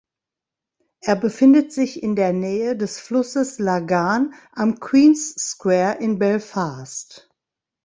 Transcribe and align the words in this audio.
Er 1.01 1.15
befindet 1.15 1.71
sich 1.71 2.01
in 2.01 2.15
der 2.15 2.33
Nähe 2.33 2.75
des 2.75 2.97
Flusses 2.99 3.59
Lagan 3.59 4.33
am 4.51 4.79
Queen's 4.79 5.35
Square 5.35 5.99
in 5.99 6.17
Belfast. 6.17 7.29